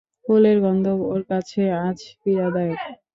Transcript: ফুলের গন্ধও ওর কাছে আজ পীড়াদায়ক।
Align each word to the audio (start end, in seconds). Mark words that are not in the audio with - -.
ফুলের 0.25 0.57
গন্ধও 0.63 0.97
ওর 1.07 1.21
কাছে 1.29 1.61
আজ 1.81 1.99
পীড়াদায়ক। 2.21 2.79